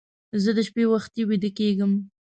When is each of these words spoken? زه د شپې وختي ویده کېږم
زه 0.43 0.49
د 0.57 0.59
شپې 0.67 0.83
وختي 0.91 1.21
ویده 1.29 1.49
کېږم 1.59 1.91